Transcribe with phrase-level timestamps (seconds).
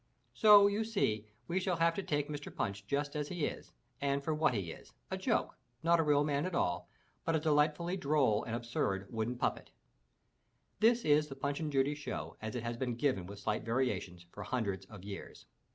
[0.33, 2.51] So you see we shall have to take Mr.
[2.55, 6.23] Punch just as he is and for what he is— a joke, not a real
[6.23, 6.89] man at all,
[7.23, 9.69] but a delight fully droll and absurd wooden puppet.
[10.79, 14.25] This is the Punch and Judy show as it has been given with slight variations
[14.31, 15.45] for hundreds of years.